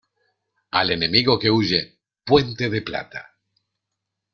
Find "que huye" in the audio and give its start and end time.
1.37-1.99